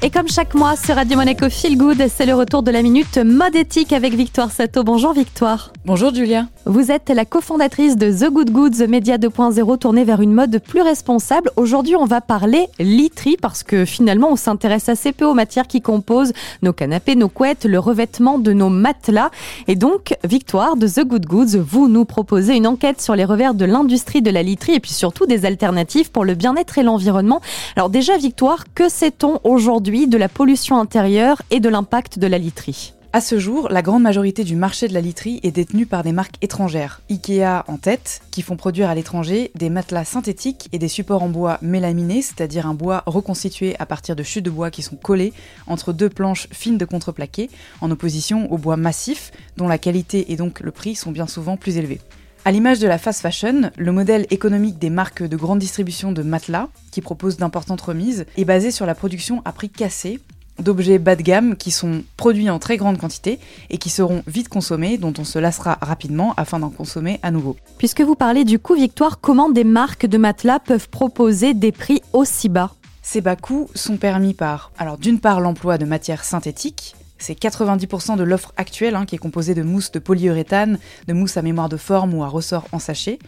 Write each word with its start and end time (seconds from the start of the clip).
Et 0.00 0.10
comme 0.10 0.28
chaque 0.28 0.54
mois 0.54 0.76
sur 0.76 0.94
Radio 0.94 1.16
Monaco 1.16 1.50
Feel 1.50 1.76
Good, 1.76 2.06
c'est 2.08 2.24
le 2.24 2.34
retour 2.34 2.62
de 2.62 2.70
la 2.70 2.82
minute 2.82 3.18
mode 3.18 3.56
éthique 3.56 3.92
avec 3.92 4.14
Victoire 4.14 4.52
Sato. 4.52 4.84
Bonjour 4.84 5.12
Victoire. 5.12 5.72
Bonjour 5.84 6.14
Julia. 6.14 6.46
Vous 6.66 6.92
êtes 6.92 7.08
la 7.08 7.24
cofondatrice 7.24 7.96
de 7.96 8.12
The 8.12 8.30
Good 8.30 8.50
Goods, 8.52 8.86
média 8.88 9.18
2.0 9.18 9.78
tourné 9.78 10.04
vers 10.04 10.20
une 10.20 10.32
mode 10.32 10.60
plus 10.60 10.82
responsable. 10.82 11.50
Aujourd'hui, 11.56 11.96
on 11.96 12.04
va 12.04 12.20
parler 12.20 12.68
literie 12.78 13.36
parce 13.42 13.64
que 13.64 13.84
finalement, 13.84 14.30
on 14.30 14.36
s'intéresse 14.36 14.88
assez 14.88 15.10
peu 15.10 15.24
aux 15.24 15.34
matières 15.34 15.66
qui 15.66 15.80
composent 15.80 16.32
nos 16.62 16.72
canapés, 16.72 17.16
nos 17.16 17.28
couettes, 17.28 17.64
le 17.64 17.80
revêtement 17.80 18.38
de 18.38 18.52
nos 18.52 18.68
matelas. 18.68 19.32
Et 19.66 19.74
donc, 19.74 20.14
Victoire 20.22 20.76
de 20.76 20.86
The 20.86 21.04
Good 21.08 21.26
Goods, 21.26 21.58
vous 21.58 21.88
nous 21.88 22.04
proposez 22.04 22.54
une 22.54 22.68
enquête 22.68 23.00
sur 23.00 23.16
les 23.16 23.24
revers 23.24 23.54
de 23.54 23.64
l'industrie 23.64 24.22
de 24.22 24.30
la 24.30 24.44
literie 24.44 24.74
et 24.74 24.80
puis 24.80 24.92
surtout 24.92 25.26
des 25.26 25.44
alternatives 25.44 26.12
pour 26.12 26.24
le 26.24 26.36
bien-être 26.36 26.78
et 26.78 26.84
l'environnement. 26.84 27.40
Alors 27.74 27.90
déjà, 27.90 28.16
Victoire, 28.16 28.64
que 28.76 28.88
sait-on 28.88 29.40
aujourd'hui 29.42 29.87
de 29.88 30.18
la 30.18 30.28
pollution 30.28 30.76
intérieure 30.78 31.40
et 31.50 31.60
de 31.60 31.68
l'impact 31.70 32.18
de 32.18 32.26
la 32.26 32.36
literie 32.36 32.92
à 33.14 33.22
ce 33.22 33.38
jour, 33.38 33.70
la 33.70 33.80
grande 33.80 34.02
majorité 34.02 34.44
du 34.44 34.54
marché 34.54 34.86
de 34.86 34.92
la 34.92 35.00
literie 35.00 35.40
est 35.42 35.50
détenue 35.50 35.86
par 35.86 36.02
des 36.02 36.12
marques 36.12 36.34
étrangères, 36.42 37.00
Ikea 37.08 37.64
en 37.66 37.78
tête, 37.78 38.20
qui 38.30 38.42
font 38.42 38.56
produire 38.56 38.90
à 38.90 38.94
l'étranger 38.94 39.50
des 39.54 39.70
matelas 39.70 40.04
synthétiques 40.04 40.68
et 40.72 40.78
des 40.78 40.88
supports 40.88 41.22
en 41.22 41.30
bois 41.30 41.56
mélaminés, 41.62 42.20
c'est-à-dire 42.20 42.66
un 42.66 42.74
bois 42.74 43.04
reconstitué 43.06 43.76
à 43.78 43.86
partir 43.86 44.14
de 44.14 44.22
chutes 44.22 44.44
de 44.44 44.50
bois 44.50 44.70
qui 44.70 44.82
sont 44.82 44.96
collées 44.96 45.32
entre 45.66 45.94
deux 45.94 46.10
planches 46.10 46.48
fines 46.52 46.76
de 46.76 46.84
contreplaqué, 46.84 47.48
en 47.80 47.90
opposition 47.90 48.52
au 48.52 48.58
bois 48.58 48.76
massif, 48.76 49.32
dont 49.56 49.68
la 49.68 49.78
qualité 49.78 50.30
et 50.30 50.36
donc 50.36 50.60
le 50.60 50.70
prix 50.70 50.94
sont 50.94 51.10
bien 51.10 51.26
souvent 51.26 51.56
plus 51.56 51.78
élevés. 51.78 52.02
À 52.44 52.52
l'image 52.52 52.78
de 52.78 52.86
la 52.86 52.98
fast 52.98 53.20
fashion, 53.20 53.70
le 53.76 53.92
modèle 53.92 54.26
économique 54.30 54.78
des 54.78 54.90
marques 54.90 55.22
de 55.22 55.36
grande 55.36 55.58
distribution 55.58 56.12
de 56.12 56.22
matelas, 56.22 56.68
qui 56.92 57.02
proposent 57.02 57.36
d'importantes 57.36 57.80
remises, 57.80 58.26
est 58.36 58.44
basé 58.44 58.70
sur 58.70 58.86
la 58.86 58.94
production 58.94 59.42
à 59.44 59.52
prix 59.52 59.68
cassé 59.68 60.20
d'objets 60.58 60.98
bas 60.98 61.14
de 61.14 61.22
gamme 61.22 61.56
qui 61.56 61.70
sont 61.70 62.02
produits 62.16 62.50
en 62.50 62.58
très 62.58 62.76
grande 62.76 62.98
quantité 62.98 63.38
et 63.70 63.78
qui 63.78 63.90
seront 63.90 64.22
vite 64.26 64.48
consommés, 64.48 64.98
dont 64.98 65.12
on 65.18 65.24
se 65.24 65.38
lassera 65.38 65.78
rapidement 65.80 66.34
afin 66.36 66.58
d'en 66.58 66.70
consommer 66.70 67.20
à 67.22 67.30
nouveau. 67.30 67.56
Puisque 67.78 68.00
vous 68.00 68.16
parlez 68.16 68.44
du 68.44 68.58
coût, 68.58 68.74
Victoire, 68.74 69.20
comment 69.20 69.50
des 69.50 69.64
marques 69.64 70.06
de 70.06 70.18
matelas 70.18 70.58
peuvent 70.58 70.88
proposer 70.88 71.54
des 71.54 71.72
prix 71.72 72.02
aussi 72.12 72.48
bas? 72.48 72.74
Ces 73.02 73.20
bas 73.20 73.36
coûts 73.36 73.68
sont 73.74 73.96
permis 73.96 74.34
par, 74.34 74.72
alors 74.78 74.98
d'une 74.98 75.20
part 75.20 75.40
l'emploi 75.40 75.78
de 75.78 75.84
matières 75.84 76.24
synthétiques, 76.24 76.94
c'est 77.18 77.38
90% 77.38 78.16
de 78.16 78.22
l'offre 78.22 78.52
actuelle 78.56 78.94
hein, 78.94 79.06
qui 79.06 79.14
est 79.14 79.18
composée 79.18 79.54
de 79.54 79.62
mousse 79.62 79.90
de 79.92 79.98
polyuréthane, 79.98 80.78
de 81.06 81.12
mousse 81.12 81.36
à 81.36 81.42
mémoire 81.42 81.68
de 81.68 81.76
forme 81.76 82.14
ou 82.14 82.24
à 82.24 82.28
ressort 82.28 82.66
en 82.72 82.78
sachet. 82.78 83.18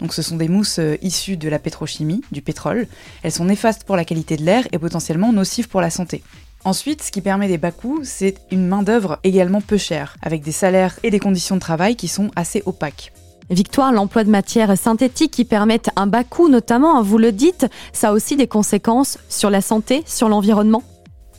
Donc 0.00 0.14
ce 0.14 0.22
sont 0.22 0.36
des 0.36 0.48
mousses 0.48 0.78
euh, 0.78 0.96
issues 1.02 1.36
de 1.36 1.48
la 1.48 1.58
pétrochimie, 1.58 2.22
du 2.32 2.42
pétrole. 2.42 2.86
Elles 3.22 3.32
sont 3.32 3.44
néfastes 3.44 3.84
pour 3.84 3.96
la 3.96 4.04
qualité 4.04 4.36
de 4.36 4.44
l'air 4.44 4.66
et 4.72 4.78
potentiellement 4.78 5.32
nocives 5.32 5.68
pour 5.68 5.80
la 5.80 5.90
santé. 5.90 6.22
Ensuite, 6.64 7.02
ce 7.02 7.12
qui 7.12 7.20
permet 7.20 7.48
des 7.48 7.58
bas 7.58 7.70
coûts, 7.70 8.00
c'est 8.02 8.34
une 8.50 8.66
main-d'œuvre 8.66 9.18
également 9.22 9.60
peu 9.60 9.76
chère, 9.76 10.16
avec 10.22 10.42
des 10.42 10.52
salaires 10.52 10.98
et 11.02 11.10
des 11.10 11.20
conditions 11.20 11.54
de 11.54 11.60
travail 11.60 11.94
qui 11.94 12.08
sont 12.08 12.30
assez 12.34 12.62
opaques. 12.66 13.12
Victoire, 13.50 13.92
l'emploi 13.92 14.24
de 14.24 14.30
matières 14.30 14.76
synthétiques 14.76 15.30
qui 15.30 15.44
permettent 15.44 15.90
un 15.96 16.06
bas 16.06 16.24
coût 16.24 16.48
notamment, 16.48 16.98
hein, 16.98 17.02
vous 17.02 17.16
le 17.16 17.32
dites, 17.32 17.66
ça 17.92 18.10
a 18.10 18.12
aussi 18.12 18.36
des 18.36 18.48
conséquences 18.48 19.18
sur 19.28 19.48
la 19.48 19.62
santé, 19.62 20.02
sur 20.04 20.28
l'environnement 20.28 20.82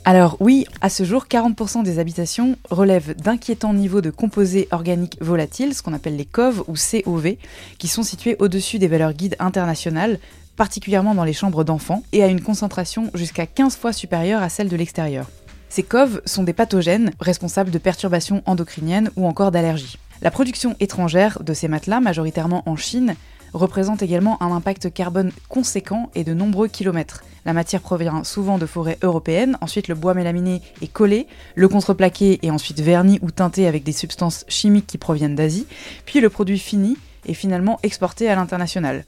alors 0.06 0.38
oui, 0.40 0.66
à 0.82 0.90
ce 0.90 1.04
jour, 1.04 1.26
40% 1.30 1.84
des 1.84 2.00
habitations 2.00 2.58
relèvent 2.70 3.16
d'inquiétants 3.16 3.74
niveaux 3.74 4.02
de 4.02 4.10
composés 4.10 4.68
organiques 4.72 5.18
volatiles, 5.22 5.76
ce 5.76 5.84
qu'on 5.84 5.94
appelle 5.94 6.16
les 6.16 6.26
COV 6.26 6.64
ou 6.68 6.74
COV, 6.74 7.36
qui 7.78 7.88
sont 7.88 8.04
situés 8.04 8.36
au-dessus 8.40 8.80
des 8.80 8.88
valeurs 8.88 9.14
guides 9.14 9.36
internationales, 9.40 10.20
particulièrement 10.56 11.16
dans 11.16 11.26
les 11.26 11.34
chambres 11.34 11.64
d'enfants, 11.64 12.04
et 12.12 12.24
à 12.24 12.28
une 12.28 12.42
concentration 12.42 13.12
jusqu'à 13.14 13.46
15 13.46 13.76
fois 13.78 13.94
supérieure 13.94 14.42
à 14.42 14.50
celle 14.50 14.70
de 14.70 14.76
l'extérieur. 14.76 15.28
Ces 15.70 15.84
COV 15.84 16.22
sont 16.26 16.44
des 16.44 16.54
pathogènes 16.54 17.12
responsables 17.20 17.70
de 17.70 17.78
perturbations 17.78 18.42
endocriniennes 18.46 19.12
ou 19.16 19.28
encore 19.28 19.52
d'allergies. 19.52 20.00
La 20.22 20.32
production 20.32 20.76
étrangère 20.80 21.44
de 21.44 21.54
ces 21.54 21.68
matelas, 21.68 22.00
majoritairement 22.00 22.64
en 22.66 22.76
Chine, 22.76 23.16
représente 23.54 24.02
également 24.02 24.42
un 24.42 24.52
impact 24.52 24.94
carbone 24.94 25.32
conséquent 25.48 26.10
et 26.16 26.24
de 26.24 26.34
nombreux 26.34 26.68
kilomètres. 26.68 27.24
La 27.46 27.54
matière 27.54 27.82
provient 27.82 28.24
souvent 28.24 28.58
de 28.58 28.66
forêts 28.66 28.98
européennes, 29.02 29.58
ensuite 29.62 29.88
le 29.88 29.96
bois 29.96 30.14
mélaminé 30.14 30.62
est 30.82 30.92
collé, 30.92 31.28
le 31.56 31.68
contreplaqué 31.68 32.40
est 32.44 32.52
ensuite 32.52 32.82
verni 32.82 33.20
ou 33.22 33.32
teinté 33.32 33.68
avec 33.68 33.84
des 33.84 33.92
substances 33.92 34.46
chimiques 34.48 34.88
qui 34.88 34.98
proviennent 34.98 35.36
d'Asie, 35.36 35.66
puis 36.06 36.20
le 36.20 36.30
produit 36.30 36.60
fini 36.60 36.98
est 37.26 37.34
finalement 37.34 37.80
exporté 37.84 38.30
à 38.30 38.36
l'international. 38.36 39.06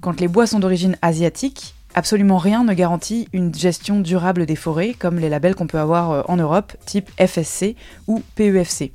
Quand 0.00 0.20
les 0.20 0.28
bois 0.28 0.46
sont 0.46 0.60
d'origine 0.60 0.96
asiatique, 1.02 1.74
absolument 1.94 2.38
rien 2.38 2.64
ne 2.64 2.74
garantit 2.74 3.28
une 3.32 3.54
gestion 3.54 4.00
durable 4.00 4.46
des 4.46 4.56
forêts, 4.56 4.94
comme 4.98 5.18
les 5.18 5.28
labels 5.28 5.54
qu'on 5.54 5.66
peut 5.66 5.78
avoir 5.78 6.10
euh, 6.10 6.22
en 6.28 6.36
Europe, 6.36 6.72
type 6.86 7.10
FSC 7.18 7.76
ou 8.06 8.22
PEFC. 8.34 8.92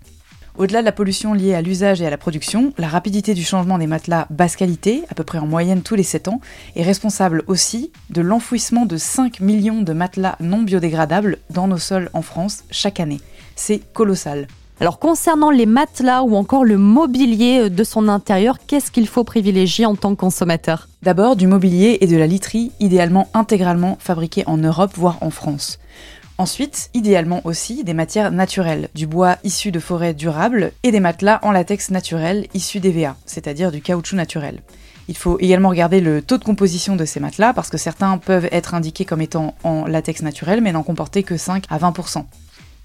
Au-delà 0.58 0.80
de 0.80 0.86
la 0.86 0.94
pollution 0.94 1.34
liée 1.34 1.54
à 1.54 1.62
l'usage 1.62 2.02
et 2.02 2.08
à 2.08 2.10
la 2.10 2.18
production, 2.18 2.72
la 2.78 2.88
rapidité 2.88 3.34
du 3.34 3.44
changement 3.44 3.78
des 3.78 3.88
matelas 3.88 4.26
basse 4.30 4.56
qualité, 4.56 5.04
à 5.10 5.14
peu 5.14 5.26
près 5.26 5.38
en 5.38 5.46
moyenne 5.46 5.82
tous 5.82 5.96
les 5.96 6.04
7 6.04 6.30
ans, 6.30 6.40
est 6.78 6.84
responsable 6.84 7.44
aussi 7.48 7.92
de 8.10 8.22
l'enfouissement 8.22 8.86
de 8.86 8.96
5 8.96 9.42
millions 9.42 9.82
de 9.82 9.92
matelas 9.92 10.38
non 10.40 10.62
biodégradables 10.62 11.40
dans 11.50 11.68
nos 11.68 11.78
sols 11.78 12.10
en 12.14 12.22
France 12.22 12.64
chaque 12.72 13.02
année. 13.02 13.20
C'est 13.58 13.82
colossal. 13.92 14.48
Alors 14.80 14.98
concernant 14.98 15.52
les 15.52 15.66
matelas 15.66 16.24
ou 16.24 16.38
encore 16.38 16.64
le 16.64 16.78
mobilier 16.78 17.70
de 17.70 17.84
son 17.84 18.08
intérieur, 18.08 18.60
qu'est-ce 18.66 18.92
qu'il 18.92 19.08
faut 19.08 19.26
privilégier 19.26 19.86
en 19.86 19.96
tant 19.96 20.16
que 20.16 20.22
consommateur? 20.22 20.88
D'abord 21.02 21.36
du 21.36 21.48
mobilier 21.48 21.98
et 22.00 22.08
de 22.08 22.16
la 22.16 22.28
literie, 22.28 22.72
idéalement 22.80 23.28
intégralement 23.34 23.98
fabriqués 24.00 24.44
en 24.48 24.58
Europe, 24.58 24.92
voire 24.96 25.18
en 25.20 25.32
France. 25.32 25.80
Ensuite, 26.38 26.90
idéalement 26.94 27.40
aussi 27.46 27.86
des 27.86 27.94
matières 27.94 28.30
naturelles, 28.30 28.90
du 28.94 29.08
bois 29.08 29.38
issu 29.46 29.72
de 29.72 29.80
forêts 29.80 30.14
durables 30.14 30.74
et 30.84 30.92
des 30.92 31.00
matelas 31.00 31.40
en 31.44 31.52
latex 31.52 31.92
naturel 31.92 32.48
issus 32.54 32.82
d'EVA, 32.82 33.16
c'est-à-dire 33.26 33.72
du 33.72 33.82
caoutchouc 33.82 34.18
naturel. 34.18 34.62
Il 35.08 35.16
faut 35.16 35.40
également 35.40 35.70
regarder 35.70 36.02
le 36.02 36.22
taux 36.22 36.38
de 36.38 36.44
composition 36.44 36.98
de 36.98 37.06
ces 37.06 37.22
matelas 37.22 37.54
parce 37.54 37.70
que 37.70 37.78
certains 37.78 38.18
peuvent 38.18 38.50
être 38.52 38.74
indiqués 38.74 39.06
comme 39.06 39.22
étant 39.22 39.56
en 39.64 39.86
latex 39.86 40.24
naturel 40.24 40.60
mais 40.60 40.74
n'en 40.74 40.84
comporter 40.84 41.24
que 41.24 41.38
5 41.38 41.66
à 41.70 41.78
20%. 41.78 42.26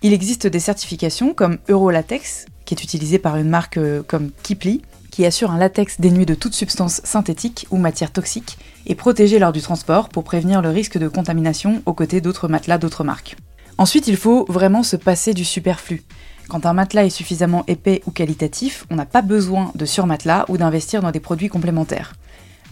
Il 0.03 0.13
existe 0.13 0.47
des 0.47 0.61
certifications 0.61 1.35
comme 1.35 1.59
Eurolatex, 1.69 2.47
qui 2.65 2.75
est 2.75 2.85
utilisée 2.85 3.19
par 3.19 3.37
une 3.37 3.49
marque 3.49 3.79
euh, 3.79 4.03
comme 4.07 4.31
Kipli, 4.43 4.83
qui 5.11 5.27
assure 5.27 5.51
un 5.51 5.59
latex 5.59 6.01
dénué 6.01 6.25
de 6.25 6.35
toute 6.35 6.55
substance 6.55 7.01
synthétique 7.05 7.67
ou 7.71 7.77
matière 7.77 8.13
toxique 8.13 8.59
et 8.87 8.95
protégé 8.95 9.39
lors 9.39 9.53
du 9.53 9.61
transport 9.61 10.09
pour 10.09 10.25
prévenir 10.25 10.63
le 10.63 10.71
risque 10.71 10.99
de 10.99 11.09
contamination 11.09 11.83
aux 11.87 11.95
côtés 11.95 12.21
d'autres 12.21 12.49
matelas 12.49 12.79
d'autres 12.79 13.05
marques. 13.05 13.37
Ensuite, 13.79 14.09
il 14.09 14.17
faut 14.17 14.45
vraiment 14.49 14.83
se 14.83 14.97
passer 14.97 15.35
du 15.35 15.45
superflu. 15.45 16.03
Quand 16.49 16.67
un 16.67 16.73
matelas 16.73 17.05
est 17.05 17.11
suffisamment 17.11 17.65
épais 17.67 18.03
ou 18.07 18.11
qualitatif, 18.11 18.85
on 18.91 18.97
n'a 18.97 19.07
pas 19.07 19.23
besoin 19.23 19.73
de 19.75 19.85
surmatelas 19.85 20.45
ou 20.49 20.59
d'investir 20.59 21.01
dans 21.01 21.13
des 21.13 21.21
produits 21.21 21.49
complémentaires. 21.49 22.15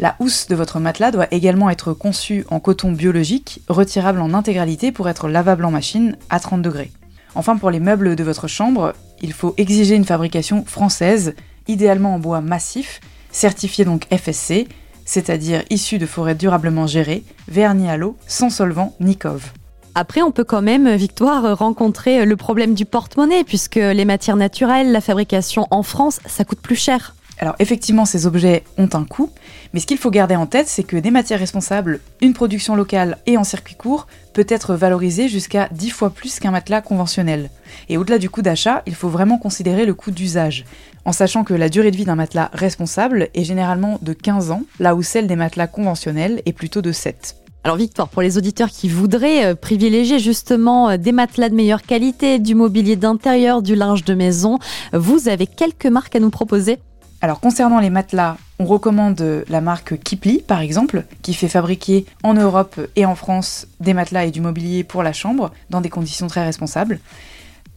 La 0.01 0.17
housse 0.21 0.47
de 0.47 0.55
votre 0.55 0.81
matelas 0.81 1.11
doit 1.11 1.27
également 1.33 1.71
être 1.71 1.93
conçue 1.93 2.45
en 2.51 2.61
coton 2.61 2.93
biologique, 2.93 3.63
retirable 3.69 4.21
en 4.21 4.35
intégralité 4.35 4.93
pour 4.93 5.09
être 5.09 5.29
lavable 5.29 5.65
en 5.65 5.71
machine 5.71 6.17
à 6.31 6.41
30 6.41 6.63
degrés. 6.63 6.93
Enfin, 7.35 7.57
pour 7.57 7.71
les 7.71 7.81
meubles 7.81 8.17
de 8.17 8.25
votre 8.25 8.49
chambre, 8.49 8.95
il 9.23 9.33
faut 9.33 9.55
exiger 9.57 9.95
une 9.95 10.05
fabrication 10.05 10.65
française, 10.65 11.35
idéalement 11.69 12.15
en 12.15 12.19
bois 12.19 12.41
massif, 12.41 13.01
certifié 13.31 13.85
donc 13.85 14.07
FSC, 14.13 14.67
c'est-à-dire 15.05 15.63
issu 15.71 15.99
de 15.99 16.07
forêts 16.07 16.35
durablement 16.35 16.87
gérées, 16.87 17.25
vernis 17.47 17.89
à 17.89 17.97
l'eau, 17.97 18.17
sans 18.27 18.51
solvant 18.51 18.95
ni 19.01 19.17
cove. 19.17 19.53
Après, 19.95 20.23
on 20.23 20.31
peut 20.31 20.45
quand 20.45 20.63
même, 20.63 20.95
Victoire, 20.95 21.57
rencontrer 21.59 22.25
le 22.25 22.37
problème 22.37 22.75
du 22.75 22.85
porte-monnaie, 22.85 23.43
puisque 23.43 23.77
les 23.77 24.05
matières 24.05 24.37
naturelles, 24.37 24.93
la 24.93 25.01
fabrication 25.01 25.67
en 25.71 25.83
France, 25.83 26.21
ça 26.27 26.45
coûte 26.45 26.61
plus 26.61 26.77
cher. 26.77 27.15
Alors 27.41 27.55
effectivement, 27.61 28.05
ces 28.05 28.27
objets 28.27 28.65
ont 28.79 28.89
un 28.95 29.05
coût, 29.05 29.31
mais 29.73 29.79
ce 29.79 29.87
qu'il 29.87 29.99
faut 29.99 30.11
garder 30.11 30.35
en 30.35 30.47
tête, 30.47 30.67
c'est 30.67 30.83
que 30.83 30.97
des 30.97 31.13
matières 31.13 31.39
responsables, 31.39 32.01
une 32.21 32.35
production 32.35 32.75
locale 32.75 33.19
et 33.27 33.37
en 33.37 33.45
circuit 33.45 33.77
court 33.77 34.09
peut 34.33 34.47
être 34.49 34.75
valorisée 34.75 35.29
jusqu'à 35.29 35.69
10 35.71 35.91
fois 35.91 36.11
plus 36.11 36.41
qu'un 36.41 36.51
matelas 36.51 36.81
conventionnel. 36.81 37.51
Et 37.89 37.97
au-delà 37.97 38.19
du 38.19 38.29
coût 38.29 38.43
d'achat, 38.43 38.83
il 38.87 38.95
faut 38.95 39.09
vraiment 39.09 39.39
considérer 39.39 39.87
le 39.87 39.95
coût 39.95 40.11
d'usage, 40.11 40.65
en 41.05 41.13
sachant 41.13 41.45
que 41.45 41.55
la 41.55 41.69
durée 41.69 41.93
de 41.93 41.97
vie 41.97 42.05
d'un 42.05 42.17
matelas 42.17 42.51
responsable 42.53 43.29
est 43.35 43.45
généralement 43.45 44.01
de 44.03 44.13
15 44.13 44.51
ans, 44.51 44.63
là 44.81 44.97
où 44.97 45.03
celle 45.03 45.29
des 45.29 45.37
matelas 45.37 45.69
conventionnels 45.69 46.43
est 46.45 46.53
plutôt 46.53 46.83
de 46.83 46.91
7. 46.91 47.37
Alors 47.65 47.77
Victoire, 47.77 48.09
pour 48.09 48.23
les 48.23 48.39
auditeurs 48.39 48.71
qui 48.71 48.89
voudraient 48.89 49.45
euh, 49.45 49.55
privilégier 49.55 50.19
justement 50.19 50.91
euh, 50.91 50.97
des 50.97 51.13
matelas 51.13 51.51
de 51.51 51.55
meilleure 51.55 51.83
qualité, 51.83 52.39
du 52.39 52.55
mobilier 52.55 52.97
d'intérieur, 52.97 53.63
du 53.63 53.75
linge 53.75 54.05
de 54.05 54.15
maison, 54.15 54.59
vous 54.93 55.29
avez 55.29 55.47
quelques 55.47 55.87
marques 55.87 56.17
à 56.17 56.21
nous 56.21 56.31
proposer 56.31 56.79
alors 57.21 57.41
concernant 57.41 57.81
les 57.81 57.91
matelas, 57.91 58.37
on 58.59 58.65
recommande 58.65 59.45
la 59.49 59.61
marque 59.61 59.99
Kipli 59.99 60.43
par 60.47 60.61
exemple, 60.61 61.05
qui 61.23 61.35
fait 61.35 61.49
fabriquer 61.49 62.07
en 62.23 62.35
Europe 62.35 62.81
et 62.97 63.05
en 63.07 63.15
France 63.15 63.67
des 63.81 63.95
matelas 63.95 64.25
et 64.25 64.31
du 64.31 64.41
mobilier 64.41 64.85
pour 64.85 65.03
la 65.03 65.13
chambre 65.13 65.51
dans 65.71 65.81
des 65.81 65.91
conditions 65.91 66.29
très 66.29 66.45
responsables. 66.45 67.01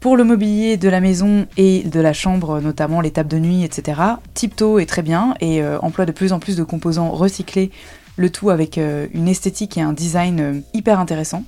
Pour 0.02 0.18
le 0.18 0.24
mobilier 0.24 0.78
de 0.78 0.90
la 0.90 1.00
maison 1.00 1.46
et 1.58 1.84
de 1.84 2.00
la 2.00 2.12
chambre, 2.12 2.60
notamment 2.60 3.02
les 3.02 3.12
tables 3.12 3.30
de 3.30 3.38
nuit, 3.38 3.64
etc., 3.64 4.02
Tipto 4.34 4.80
est 4.80 4.88
très 4.88 5.04
bien 5.04 5.36
et 5.42 5.62
euh, 5.62 5.78
emploie 5.80 6.08
de 6.08 6.12
plus 6.12 6.34
en 6.34 6.40
plus 6.40 6.58
de 6.58 6.64
composants 6.64 7.12
recyclés 7.12 7.70
le 8.18 8.32
tout 8.32 8.50
avec 8.50 8.80
euh, 8.80 9.08
une 9.14 9.28
esthétique 9.28 9.78
et 9.78 9.82
un 9.82 9.94
design 9.94 10.40
euh, 10.40 10.60
hyper 10.74 11.00
intéressant. 11.00 11.44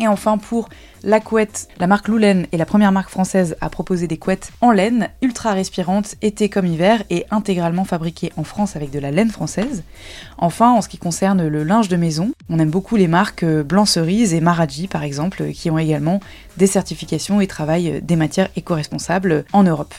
Et 0.00 0.08
enfin, 0.08 0.38
pour 0.38 0.70
la 1.02 1.20
couette, 1.20 1.68
la 1.78 1.86
marque 1.86 2.08
Loulen 2.08 2.46
est 2.52 2.56
la 2.56 2.64
première 2.64 2.90
marque 2.90 3.10
française 3.10 3.56
à 3.60 3.68
proposer 3.68 4.06
des 4.06 4.16
couettes 4.16 4.50
en 4.62 4.70
laine, 4.70 5.10
ultra 5.20 5.52
respirantes, 5.52 6.14
été 6.22 6.48
comme 6.48 6.66
hiver, 6.66 7.02
et 7.10 7.26
intégralement 7.30 7.84
fabriquées 7.84 8.32
en 8.36 8.44
France 8.44 8.76
avec 8.76 8.90
de 8.90 8.98
la 8.98 9.10
laine 9.10 9.30
française. 9.30 9.84
Enfin, 10.38 10.72
en 10.72 10.80
ce 10.80 10.88
qui 10.88 10.98
concerne 10.98 11.46
le 11.46 11.64
linge 11.64 11.88
de 11.88 11.96
maison, 11.96 12.32
on 12.48 12.58
aime 12.58 12.70
beaucoup 12.70 12.96
les 12.96 13.08
marques 13.08 13.42
euh, 13.42 13.62
Blanc 13.62 13.84
Cerise 13.84 14.32
et 14.32 14.40
Maraji, 14.40 14.88
par 14.88 15.02
exemple, 15.02 15.50
qui 15.52 15.70
ont 15.70 15.78
également 15.78 16.20
des 16.56 16.66
certifications 16.66 17.40
et 17.40 17.46
travaillent 17.46 18.00
des 18.02 18.16
matières 18.16 18.48
éco-responsables 18.56 19.44
en 19.52 19.62
Europe. 19.62 19.94